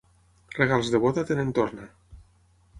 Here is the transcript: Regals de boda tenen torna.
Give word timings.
Regals 0.59 0.89
de 0.95 1.03
boda 1.05 1.25
tenen 1.33 1.53
torna. 1.61 1.89